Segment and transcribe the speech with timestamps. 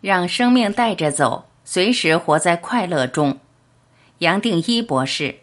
[0.00, 3.38] 让生命带着走，随时活在快乐中。
[4.18, 5.36] 杨定一博士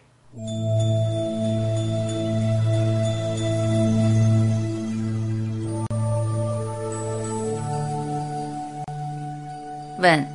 [9.98, 10.26] 问：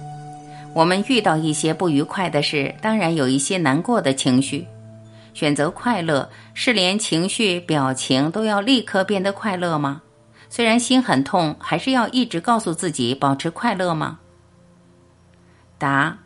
[0.73, 4.67] 我们遇到一些不愉快的事，当然有一些难过的情绪。
[5.33, 10.01] 选择快乐，是连情绪、表情都要立刻变得快乐吗？
[10.53, 14.19] 虽然心很痛，还是要一直告诉自己保持快乐吗？
[15.77, 16.17] 答：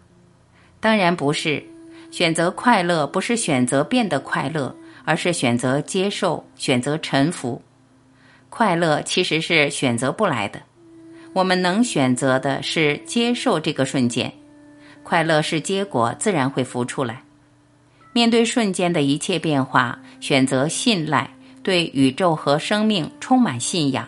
[0.80, 1.64] 当然不是。
[2.10, 7.62] 选择快乐不是选择变得快乐，而是选择接受、选择臣服。
[8.50, 10.60] 快乐其实是选择不来的，
[11.34, 14.34] 我们能选择的是接受这个瞬间。
[15.04, 17.22] 快乐是结果，自然会浮出来。
[18.12, 21.30] 面对瞬间的一切变化，选择信赖，
[21.62, 24.08] 对宇宙和生命充满信仰。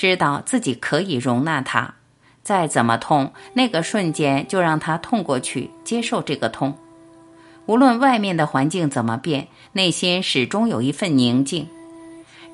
[0.00, 1.96] 知道自己可以容纳它，
[2.42, 6.74] 再怎么痛，那个瞬间就让它痛过去，接受这个痛。
[7.66, 11.68] 无论外面的环境怎么变，内心始终有一份宁静。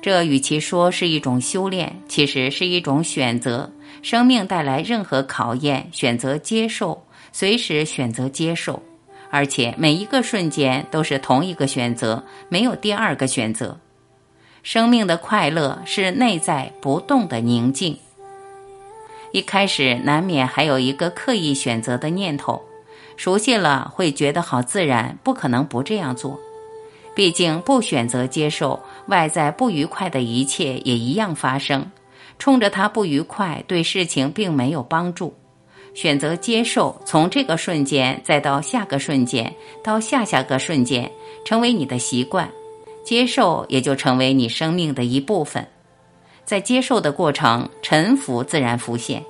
[0.01, 3.71] 这与其说是一种修炼，其实是一种选择。
[4.01, 8.83] 生命带来任何考验，选择接受，随时选择接受，
[9.31, 13.79] 而且每一个瞬间都是同一个选择，没有第二个选择。
[14.69, 17.97] 生命的快乐是内在不动的宁静。
[19.31, 22.61] 一开始难免还有一个刻意选择的念头，
[23.15, 26.37] 熟悉了会觉得好自然，不可能不这样做。
[27.15, 31.89] 毕竟不选择接受外在不愉快的一切也一样发生，
[32.37, 35.33] 冲着它不愉快对事情并没有帮助。
[35.93, 41.09] 选择接受，从这个瞬间再到下个瞬间，到下下个瞬间，
[41.45, 42.51] 成为你的习惯。
[43.07, 45.65] 接受也就成为你生命的一部分，
[46.43, 49.23] 在接受的过程，沉浮自然浮现，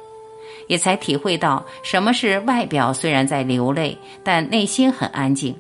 [0.68, 5.56] 也才体会到什么是外表虽然在流泪，但内心很安静。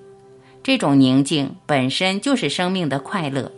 [0.64, 3.52] 这种宁静本身就是生命的快乐。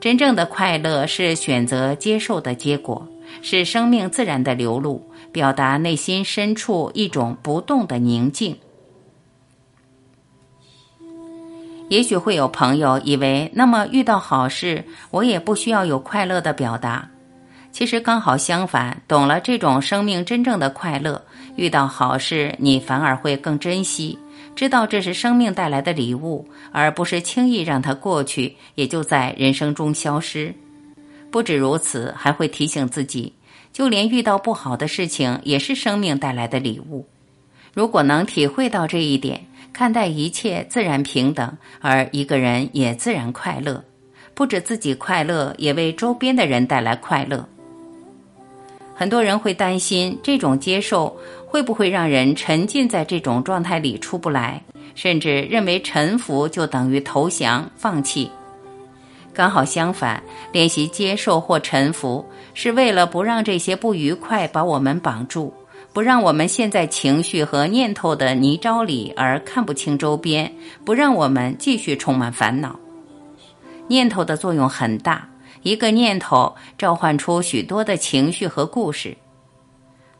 [0.00, 3.06] 真正的快乐是选择接受的结果，
[3.42, 5.00] 是生命自然的流露，
[5.30, 8.56] 表达内心深处一种不动的宁静。
[11.92, 17.06] 也许会有朋友以为，那么遇到好事，我也不需要有快乐的表达。
[17.70, 21.22] 其实刚好相反，懂了这种生命真正的快乐，
[21.54, 24.18] 遇到好事，你反而会更珍惜，
[24.56, 30.54] 知道这是生命带来的礼物，而不是轻易让它过去，也就在人生中消失。
[31.30, 33.34] 不止如此，还会提醒自己，
[33.70, 37.06] 就连遇到不好的事情，也是生命带来的礼物。
[37.74, 39.46] 如果能体会到这一点。
[39.72, 43.82] 看待一切自然平等，而一个人也自然快乐，
[44.34, 47.48] 不止自己快乐，也为周边的人带来快乐。
[48.94, 51.16] 很多人会担心这种接受
[51.46, 54.62] 会不会让人沉浸在这种状态里出不来，
[54.94, 58.30] 甚至认为臣服就等于投降、放弃。
[59.34, 60.22] 刚好相反，
[60.52, 65.52] 练习接受或臣服，是为了不让这些不愉快把我们绑住。
[65.92, 70.50] 不让我们陷在情绪和念头的泥沼里而看不清周边，
[70.84, 72.78] 不让我们继续充满烦恼。
[73.88, 75.28] 念头的作用很大，
[75.62, 79.14] 一个念头召唤出许多的情绪和故事。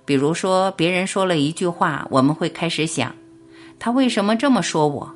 [0.05, 3.15] 比如说，别人说了一句话，我们会开始想，
[3.79, 5.11] 他为什么这么说我？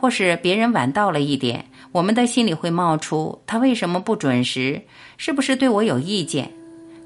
[0.00, 4.80] 或是别人晚到了一点，我们的心里会冒出，他为什么不准时？
[5.18, 6.50] 是不是对我有意见？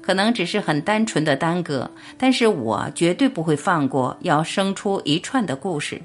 [0.05, 6.01] 可能只是很单纯的耽搁，但是我绝对不会放过，要生出一串的故事。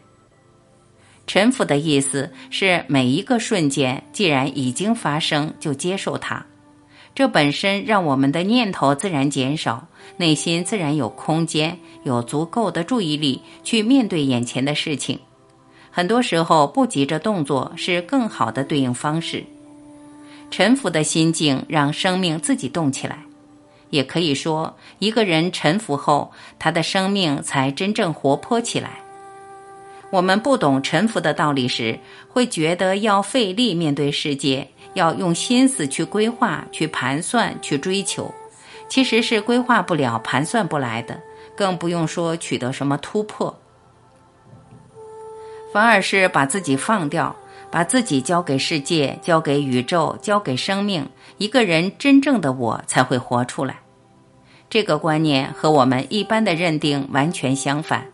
[1.27, 6.45] 臣服的意思是每一个瞬间，既然已经发生，就接受它。
[7.15, 15.19] 这本身让我们的念头自然减少，内心自然有空间，有足够的注意力去面对眼前的事情。
[15.91, 19.45] 很多时候，不急着动作是更好的对应方式。
[20.51, 23.19] 臣服的心境让生命自己动起来。
[23.91, 29.01] 也可以说，一个人臣服后，他的生命才真正活泼起来。
[30.11, 38.35] 我们不懂臣服的道理时，会觉得要费力面对世界，要用心思去规划、去盘算、去追求，
[38.89, 41.21] 其实是规划不了、盘算不来的，
[41.57, 43.57] 更不用说取得什么突破。
[45.73, 47.37] 反而是把自己放掉，
[47.71, 51.09] 把自己交给世界，交给宇宙，交给生命，
[51.39, 53.80] 一个人真正的我才会活出来。
[54.71, 58.07] 这个观念和我们一般的认定完全相反。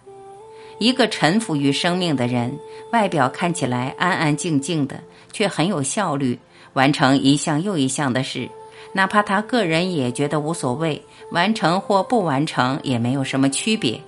[0.78, 2.58] 一个臣服于生命的人，
[2.92, 4.98] 外表看起来安安静静的，
[5.32, 6.38] 却很有效率，
[6.72, 8.48] 完成一项又一项的事。
[8.92, 14.00] 哪怕他个人也觉得无所谓，完成或不完成也没有什么区别。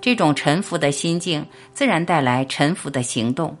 [0.00, 3.56] 这种臣服的心境，自然带来臣服的行动。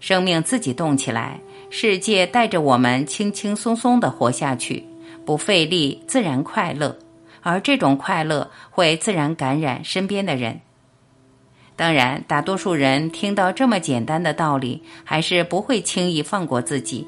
[0.00, 1.38] 生命自己动起来，
[1.70, 4.84] 世界带着我们轻轻松松地活下去，
[5.24, 6.96] 不费力，自然快乐。
[7.42, 10.60] 而这种快乐会自然感染身边的人。
[11.76, 17.06] 当然，大多数人听到这么简单的道理，还是不会轻易放过自己。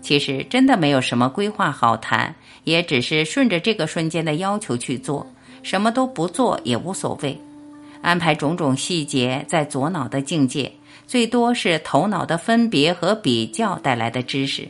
[0.00, 2.34] 其实，真的没有什么规划好谈，
[2.64, 5.26] 也只是顺着这个瞬间的要求去做，
[5.62, 7.38] 什么都不做也无所谓。
[8.00, 10.72] 安排种种细节，在左脑的境界，
[11.06, 14.68] 最多是头脑的分别和比较带来的知识。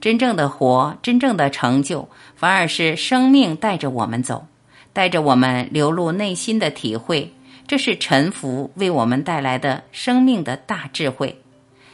[0.00, 2.06] 真正的活，真正的成就，
[2.36, 4.46] 反而是生命带着我们走，
[4.92, 7.32] 带着我们流露内心的体会。
[7.66, 11.42] 这是沉浮为我们带来的生命的大智慧。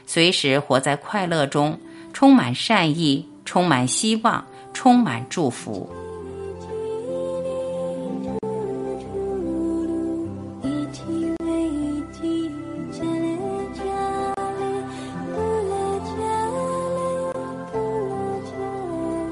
[0.06, 1.80] 随时活在快乐中，
[2.12, 6.03] 充满善意，充满希望，充满祝福。